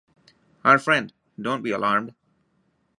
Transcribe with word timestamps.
Our 0.63 0.79
friend— 0.79 1.13
don't 1.39 1.61
be 1.61 1.69
alarmed! 1.69 2.15